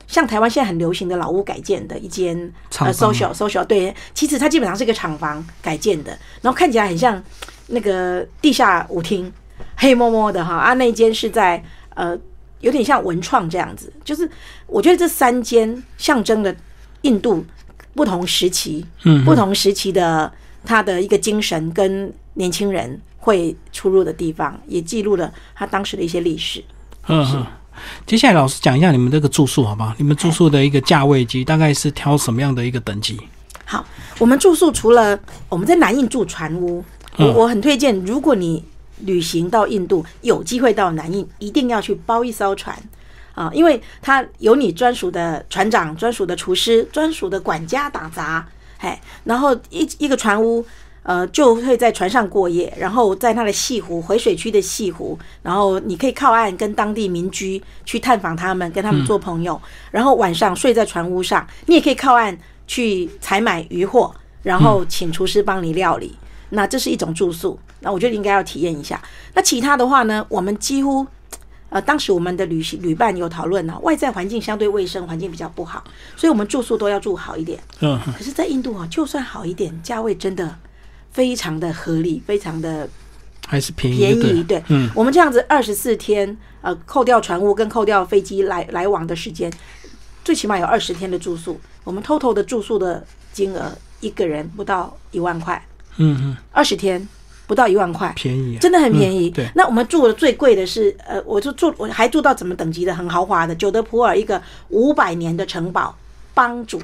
[0.08, 2.38] 像台湾现在很流行的老屋改建的一间
[2.79, 7.23] 呃，social social 对，其实它基本上是一个厂房改建的，然后看起来很像
[7.67, 9.31] 那个地下舞厅，
[9.75, 11.63] 黑摸摸的哈啊，那间是在
[11.95, 12.17] 呃。
[12.62, 14.27] 有点像文创这样子，就是
[14.65, 16.55] 我觉得这三间象征的
[17.01, 17.45] 印度
[17.93, 20.31] 不同时期，嗯，不同时期的
[20.65, 26.63] 他的一个精神跟年轻人会出入的地方，也记录了他当时的一些历史。
[27.08, 27.45] 嗯，
[28.06, 29.93] 接下来老师讲一下你们这个住宿好不好？
[29.97, 33.19] 你们住宿的一个价位及大概是挑什么样的一个等级？
[33.63, 33.86] 好，
[34.17, 36.84] 我们住宿除了我们在南印住船屋，
[37.17, 38.63] 我我很推荐，如果你。
[38.99, 42.73] 旅行到印度，有机会到南印，一定要去包一艘船
[43.34, 43.51] 啊！
[43.54, 50.65] 因为它有你专属的船长、专属的厨师、专属的管家打杂，哎，然后一一个船屋，
[51.03, 59.59] 呃，就会在船上过夜，然后在那的西湖回水区的西湖，然后你可以靠岸跟当地民居去探访他们，跟他们做朋友，
[59.91, 66.15] 然后晚上睡在船屋上，你也可以靠岸去采买渔获，然后请厨师帮你料理。
[66.49, 69.01] 那这是一种住宿，那我觉得应该要体验一下。
[69.33, 71.05] 那其他的话呢，我们几乎。
[71.75, 75.83] 呃，当时我们的旅行旅伴有讨论呢，外在环境相对卫生环境比较不好，
[76.15, 77.59] 所以我们住宿都要住好一点。
[77.81, 80.57] 嗯，可是，在印度啊，就算好一点，价位真的
[81.11, 82.88] 非常的合理，非常的
[83.45, 83.97] 还是便宜。
[83.97, 89.51] 便宜，对，嗯，我们这样子二十四天，呃，扣掉船务跟扣掉飞机来来往的时间，
[90.23, 95.61] 最起码有二十天的住宿，我们 total 的住宿的金额一个人不到一万块。
[95.97, 97.05] 嗯嗯，二十天。
[97.47, 99.29] 不到一万块，便宜，真的很便宜。
[99.29, 105.95] 对，那我们住的最贵的是，呃，我就住，我还住到怎么等级的很豪华的，久德普尔一个五百年的城堡，
[106.34, 106.81] 帮主。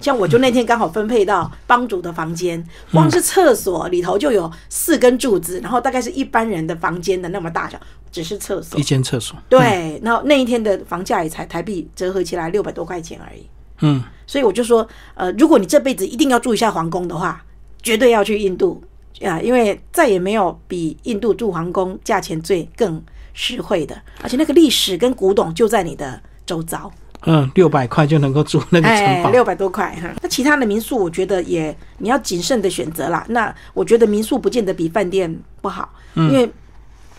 [0.00, 7.76] 像我就那天刚好分配到帮主的房间，光是厕所里头就有四根柱子，然后大概是一般人的房间的那么大小，
[8.12, 9.36] 只是厕所，一间厕所。
[9.48, 13.44] 对，然后那一天的房价也才台币折合起来六百多块钱而已。
[13.80, 17.44] 嗯，所以我就说，呃，如果你这辈子一定要住一下皇宫的话，
[17.82, 18.80] 绝对要去印度。
[19.22, 23.02] 啊，因为再也没有比印度住皇宫价钱最更
[23.34, 26.90] 实惠的，而且那个历史跟古董就在你的周遭。
[27.22, 30.08] 嗯，六百块就能够住那个城堡，六百多块哈。
[30.22, 33.26] 那其他的民宿，我觉得也你要谨慎的选择啦。
[33.30, 36.48] 那我觉得民宿不见得比饭店不好，因为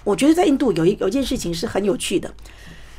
[0.06, 2.34] 我觉得在印度有一有一件事情是很有趣的，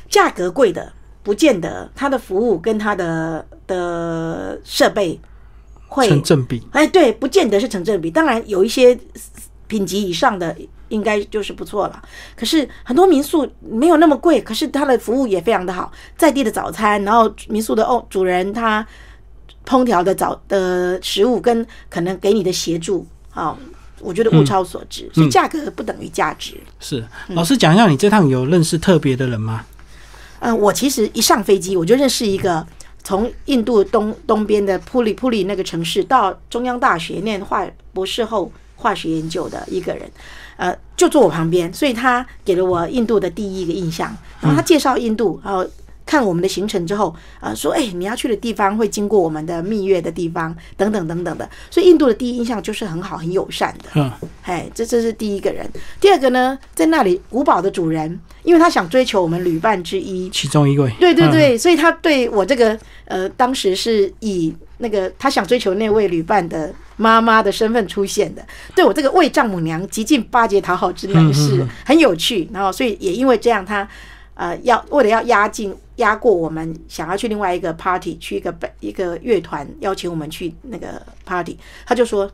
[0.09, 5.19] 价格贵的不见得它的服务跟它的的设备。
[5.91, 8.09] 会成正比，哎，对，不见得是成正比。
[8.09, 8.97] 当然有一些
[9.67, 10.55] 品级以上的，
[10.87, 12.01] 应该就是不错了。
[12.33, 18.87] 可是很多民宿没有那么贵，可是它的服务也非常的好，在地的早餐，然后民宿的哦主人他
[19.65, 23.53] 烹调的早的食物跟可能给你的协助，啊，
[23.99, 26.53] 我觉得物超所值，所以价格不等于价值。
[26.79, 29.65] 是，老师讲一下，你这趟有认识特别的人吗？
[30.39, 32.65] 嗯，我其实一上飞机我就认识一个。
[33.03, 40.09] 从印度东东边的普里普里那个城市到中央大学念化博士后化学研究的一个人，
[40.57, 44.15] 呃，就坐我旁边，所以他给了我印度的第一个印象。
[44.39, 45.65] 然后他介绍印度，然后。
[46.05, 53.89] 看我们的行程之后，啊，说，哎，你要去的地方会经过我们的蜜月的地方，等等等等的，所以印度的第一印象就是很好、很友善的。
[53.95, 54.11] 嗯，
[54.43, 55.69] 哎，这这是第一个人。
[56.01, 72.49] 第二个呢，在那里古堡的主人，因为他想追求我们旅伴之一，其中一位，对对对，所以他对我这个，呃，当时是以那个他想追求那位旅伴的妈妈的身份出现的，对我这个为丈母娘极尽巴结讨好之能事，很有趣。
[72.51, 73.87] 然后，所以也因为这样，他。
[74.33, 82.29] 呃，要为了要压进压过我们，想要去另外一个 party，去一个一个乐团邀请我们去那个 party，他就说，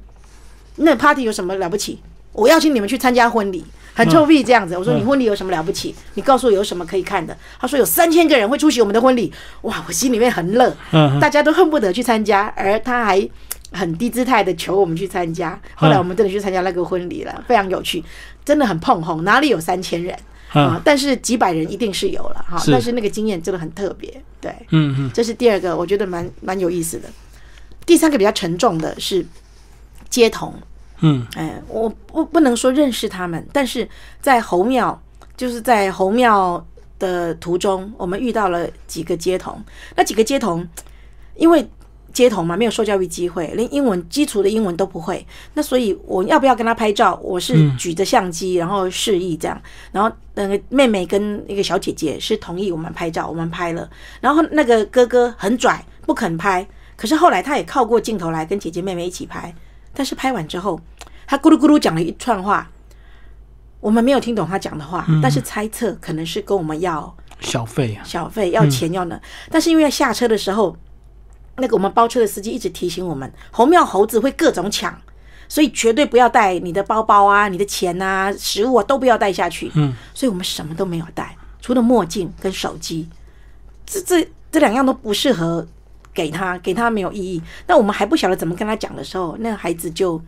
[0.78, 2.00] 那 party 有什么了不起？
[2.34, 4.78] 我邀请你们去参加婚礼，很臭屁这样子。
[4.78, 5.96] 我说你婚礼有什么了不起？
[6.14, 7.36] 你告诉我有什么可以看的？
[7.60, 9.32] 他说有三千个人会出席我们的婚礼，
[9.64, 10.76] 哇，我心里面很乐，
[11.20, 13.28] 大家都恨不得去参加，而他还
[13.72, 15.60] 很低姿态的求我们去参加。
[15.76, 18.04] 后来我们真的去参加那个婚礼了，非常有趣，
[18.46, 20.16] 真的很碰红，哪里有三千人？
[20.50, 27.10] 啊，但是几百人一定是有了哈，但是那个经验真的很特别，对，嗯嗯，这是第二个，我觉得蛮蛮有意思的。
[27.86, 29.26] 第三个比较沉重的是
[30.10, 30.54] 街童，
[31.02, 33.88] 嗯，哎，我不不能说认识他们，但是
[34.22, 35.02] 在侯庙，
[35.36, 36.66] 就是在侯庙
[37.00, 39.64] 的途中，我们遇到了几个街童，
[39.96, 40.68] 那几个街童，
[41.36, 41.68] 因为。
[42.18, 45.24] 街头嘛，没有受教育机会，连英文基础的英文都不会。
[45.54, 47.14] 那所以我要不要跟他拍照？
[47.22, 49.62] 我是举着相机，然后示意这样。
[49.92, 53.88] 然后那个妹妹跟一个小姐姐是同意我们拍照，我们拍了。
[54.20, 56.68] 然后那个哥哥很拽，不肯拍。
[56.96, 59.54] 可是后来他也靠过镜头来跟姐姐妹妹一起拍。
[59.94, 60.82] 但是拍完之后，
[61.28, 62.68] 他咕噜咕噜讲了一串话，
[63.80, 69.22] 我们没有听懂他讲的话，但是猜测可能是跟我们要小费啊，小费要钱要呢。
[69.52, 70.76] 但是因为要下车的时候。
[71.58, 74.96] 那个我们包车的司机一直提醒我们，猴庙猴子会各种抢，
[75.50, 79.72] 所以绝对不要带你的包包啊、你的钱啊、食物啊都不要带下去。
[79.76, 83.08] 嗯，所以我们什么都没有带，除了墨镜跟手机，
[83.86, 85.68] 这这这两样都不适合
[86.14, 87.42] 给他，给他没有意义。
[87.68, 90.22] 那我们还不晓得怎么跟他讲的时候，那个孩子就。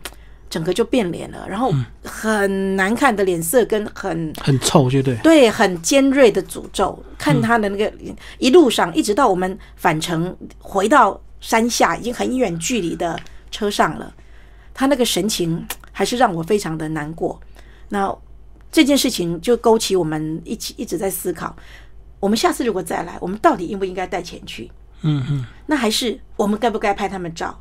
[0.50, 1.72] 整个就变脸了，然后
[2.04, 7.00] 很难看的脸色，跟很很臭，就对，对，很尖锐的诅咒。
[7.16, 7.90] 看他的那个
[8.38, 13.16] 一路上，一直到我们返程回到山下，已经很远距离的
[13.52, 14.12] 车上了，
[14.74, 17.40] 他那个神情还是让我非常的难过。
[17.88, 18.12] 那
[18.72, 21.54] 这件事情就勾起我们一起一直在思考：
[22.18, 24.68] 我们下次如果再来，我们到底应不应该带钱去？
[25.02, 27.56] 嗯嗯，那还是我们该不该拍他们照？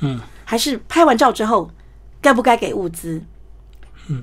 [0.00, 1.68] 嗯，还是拍完照之后？
[2.22, 3.22] 该不该给物资？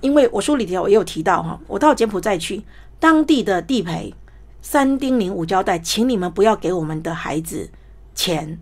[0.02, 2.62] 因为我书里头也有提到哈，我到柬埔寨去，
[3.00, 4.14] 当地的地陪
[4.62, 7.70] 三叮咛五交代，请你们不要给我们的孩子
[8.14, 8.60] 钱，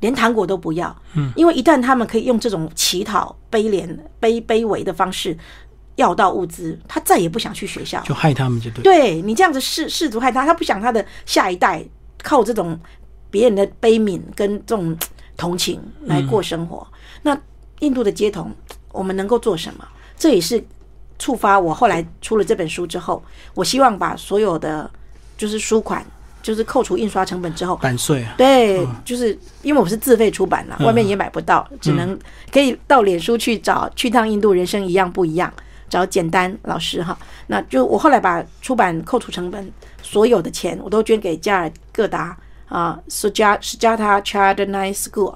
[0.00, 0.94] 连糖果都不要。
[1.14, 5.36] 嗯，因为一旦他们可以用这种乞讨、卑廉、卑卑微的方式
[5.96, 8.82] 要到物资，他再也不想去学校，就害他们就对。
[8.82, 11.82] 对你这样子试试图害他，他不想他的下一代
[12.22, 12.78] 靠这种
[13.30, 14.94] 别人的悲悯跟这种
[15.38, 16.86] 同情来过生活。
[17.22, 17.34] 那
[17.84, 18.48] 印度的街头，
[18.90, 19.86] 我们能够做什么？
[20.16, 20.64] 这也是
[21.18, 23.22] 触发我后来出了这本书之后，
[23.54, 24.90] 我希望把所有的
[25.36, 26.04] 就是书款，
[26.42, 32.18] 就是扣除印刷成本之后，版税啊，对，就是因为我是自费出版了，外面也买不到，只能
[32.52, 35.52] 可以到脸书去找去趟印度，人生一样不一样，
[35.88, 37.16] 找简单老师哈。
[37.48, 39.70] 那就我后来把出版扣除成本
[40.02, 42.36] 所有的钱，我都捐给加尔各答
[42.68, 45.34] 啊，Sujata Children's School。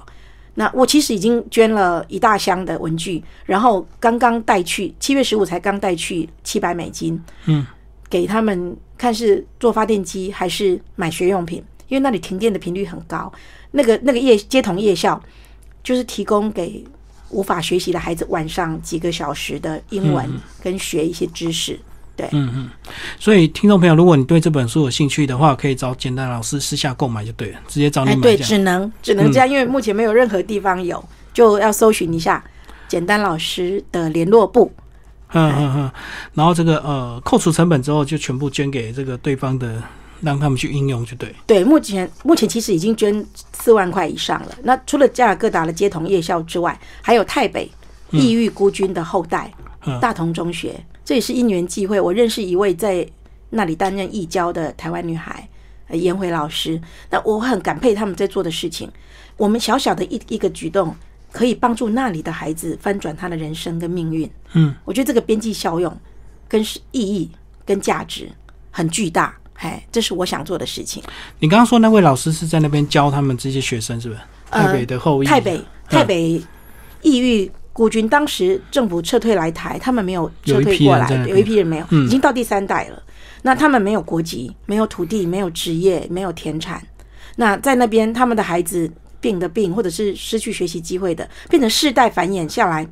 [0.59, 7.65] 那我其实已经捐了一大箱的文具，然后刚刚带去七月十五才刚带去七百美金，嗯，
[8.09, 13.31] 给他们看是做发电机还是买学用品，因为那里停电的频率很高。
[13.71, 15.23] 那个那个夜街童夜校
[15.81, 16.83] 就是提供给
[17.29, 20.29] 无法学习的孩子晚上几个小时的英文
[20.61, 21.79] 跟学一些知识。
[22.19, 22.69] 对，嗯嗯，
[23.17, 28.21] 所以听众朋友，如果你对这本书有兴趣的话，可以找简单老师私下购买就对了，直接找你买。
[28.21, 31.01] 对，只能只能这样，因为目前没有任何地方有，
[31.33, 32.43] 就要搜寻一下
[32.89, 34.69] 简单老师的联络部。
[35.31, 35.91] 嗯嗯嗯，
[36.33, 39.81] 然后这个呃，扣除成本之后，就全部捐给这个对方的，
[40.21, 41.33] 让他们去应用就对。
[41.45, 44.49] 对，目前目前其实已经捐四万块以上了。
[44.63, 47.71] 那除了加尔各答的街童夜校之外，还有台北
[48.11, 49.49] 异域孤军的后代
[50.01, 50.83] 大同中学。
[51.09, 53.03] 这也是因缘际会，我认识一位在
[53.49, 55.49] 那里担任义教的台湾女孩，
[55.89, 56.79] 颜回老师。
[57.09, 58.87] 那我很感佩他们在做的事情。
[59.35, 60.95] 我们小小的一一个举动，
[61.31, 64.29] 可以帮助那里的孩子翻转他的人生跟命运。
[64.53, 65.91] 嗯，我觉得这个边际效用
[66.47, 67.31] 跟意义
[67.65, 68.29] 跟价值
[68.69, 69.35] 很巨大。
[69.55, 71.01] 哎，这是我想做的事情。
[71.39, 74.21] 你刚刚说那位老师是在那边教他们这些学生，是不是？
[74.51, 76.39] 台北的后裔，台北台北
[77.01, 77.51] 异域。
[77.79, 83.01] 孤军当时政府撤退来台，他们没有撤退过来，有一批人没有，已经到第三代了。
[83.43, 86.85] 那他们没有国籍，没有土地，没有职业，没有田产。
[87.37, 92.85] 那在那边，他们的孩子病的病，或者是失去学习机会的，变成世代繁衍下来，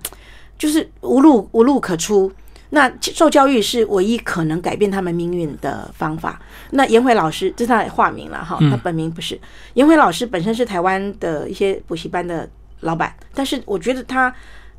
[0.58, 2.32] 就是无路无路可出。
[2.70, 6.42] 那受教育是唯一可能改变他们命运的方法。
[6.72, 9.38] 那颜回老师，这是他的化名了哈，他本名不是
[9.74, 14.34] 颜回老师，本身是台湾的一些补习班的老板，但是我觉得他。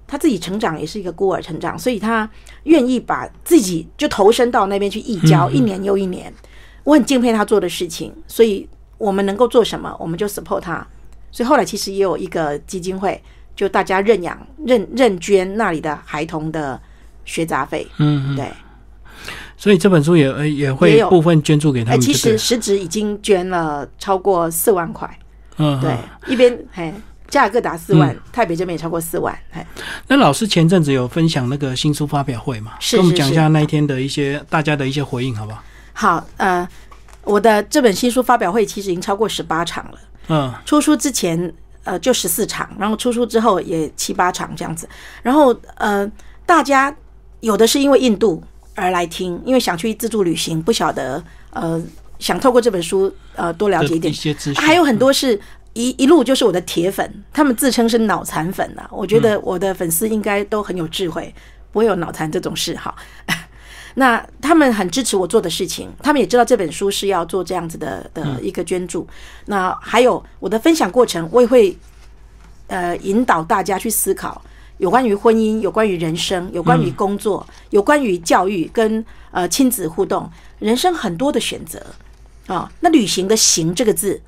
[0.08, 2.28] 他自己成长也是一个孤儿成长，所以他
[2.64, 6.32] 愿意把自己就投身到那边去义教，一年又一年。
[6.82, 8.66] 我很敬佩他做的事情，所以
[8.96, 10.84] 我们能够做什么，我们就 support 他。
[11.30, 13.22] 所以后来其实也有一个基金会，
[13.54, 16.80] 就大家认养、认认捐那里的孩童的
[17.26, 17.86] 学杂费。
[17.98, 18.50] 嗯，对。
[19.58, 22.00] 所以这本书也也会部分捐助给他们。
[22.00, 25.18] 其实实质已经捐了超过四万块。
[25.58, 25.94] 嗯，对，
[26.32, 26.94] 一边嘿。
[27.28, 29.38] 价格达四万，台北这边也超过四万。
[29.52, 29.66] 哎，
[30.06, 32.72] 那老师前阵子有分享那个新书发表会嘛？
[32.90, 35.62] 跟我们讲一下那一天的一些大家的一些回应，好不好？
[35.92, 36.66] 好，呃，
[37.24, 39.98] 我的这本新书发表会其实已经超过十八场了。
[40.28, 41.52] 嗯，出书之前
[41.84, 44.88] 呃就十四场，然后出书之后也七八场这样子。
[45.22, 46.10] 然后呃，
[46.46, 46.94] 大家
[47.40, 48.42] 有的是因为印度
[48.74, 51.78] 而来听，因为想去自助旅行，不晓得呃
[52.18, 54.64] 想透过这本书呃多了解一点一些资讯。
[54.64, 55.38] 还有很多是。
[55.78, 58.84] 一一路就是我的铁粉，他们自称是脑残粉呐。
[58.90, 61.32] 我觉得我的粉丝应该都很有智慧，
[61.70, 62.92] 不会有脑残这种事哈。
[63.94, 69.06] 那他们很支持我做的事情，他们也知道这本书是要做这样子的的一个捐助。
[69.46, 71.78] 那还有我的分享过程，我也会
[72.66, 74.42] 呃引导大家去思考
[74.78, 81.80] 有关于婚姻、有关于人生、有关于工作、有关于教育跟呃亲子互动，人生很多的选择
[82.48, 82.68] 啊。
[82.80, 84.20] 那旅行的“行”这个字。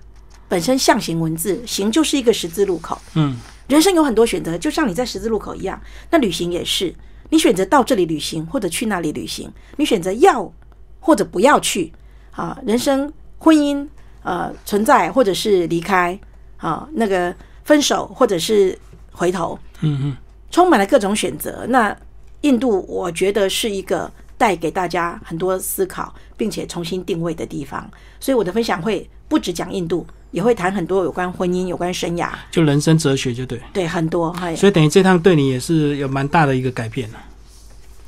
[0.51, 3.01] 本身象形文字，行就是一个十字路口。
[3.15, 3.37] 嗯，
[3.69, 5.81] 人生有很多选择，就像你在十字路口一样。
[6.11, 6.93] 那旅行也是，
[7.29, 10.53] 你选择到这里旅行，或者去那里旅行，你选择要
[10.99, 11.93] 或者不要去。
[12.33, 13.87] 啊，人生、婚姻，
[14.25, 16.19] 呃，存在或者是离开，
[16.57, 17.33] 啊，那个
[17.63, 18.77] 分手或者是
[19.13, 20.17] 回头，嗯嗯，
[20.51, 21.65] 充满了各种选择。
[21.69, 21.97] 那
[22.41, 27.89] 印度，我觉得是一个带给大家很多思考，并且重新定位的地方。
[28.19, 30.05] 所以我的分享会不只讲印度。
[30.31, 34.35] 也会谈很多有关婚姻、有关生涯，就人生哲学，就对，对很多。
[34.57, 37.09] 所以等于这趟对你也是有蛮大的一个改变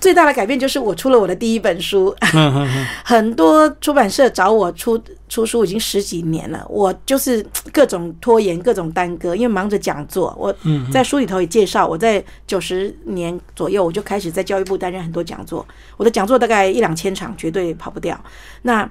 [0.00, 2.12] 最大的改变就是我出了我的第一本书。
[2.34, 10.36] 嗯嗯嗯，很多出版社找我出出书已经十几年了，我就是各种拖延、各种耽搁，因为忙着讲座。
[10.36, 10.52] 我
[10.92, 15.64] 在书里头也介绍，我在九十年左右我就开始在教育部担任很多讲座，
[15.96, 18.20] 我的讲座大概一两千场，绝对跑不掉。
[18.62, 18.88] 那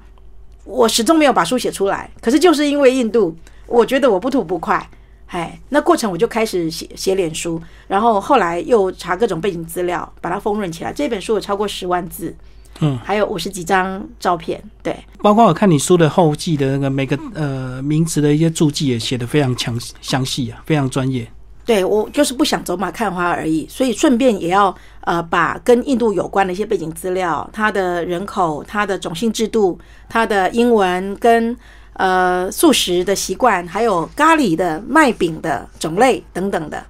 [0.64, 3.36] 我始终没有把书写出来，可是就是因为印度，
[3.68, 4.90] 我觉得我不吐不快。
[5.28, 10.92] 哎，那过程我就开始写写脸书，然后后来又查各种背景资料，把它丰润起来。
[10.92, 12.36] 这本书有超过十万字，
[12.82, 21.26] 嗯，还有五十几张照片，对，包括我看你书的后记的那个每个呃名词的一些注记也写的非常详详细啊，非常专业。
[21.66, 31.56] 对我就是不想走马看花而已，所以顺便也要呃把跟印度有关的一些背景资料，它的人口、它的种姓制度、它的英文跟。
[31.94, 36.84] 呃，素食的习惯，还有咖喱的麦饼的种类等等的，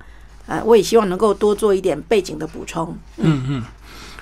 [0.45, 2.95] 呃，我也希望能够多做一点背景的补充。
[3.17, 3.63] 嗯嗯，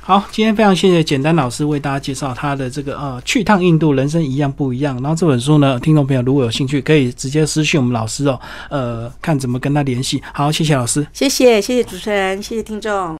[0.01, 4.95] 好，今天非常谢谢简单老师为大家介绍他的这个呃去趟印度，人生一样不一样。
[5.01, 8.39] 然后这本书呢，听众朋友如果有兴趣，可以直接私信我们老师哦，
[8.69, 10.21] 呃，看怎么跟他联系。
[10.33, 13.17] 好，谢谢老师，谢谢谢谢主持人，谢谢听众。